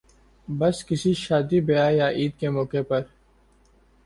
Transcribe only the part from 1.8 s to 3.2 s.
یا عید کے موقع پر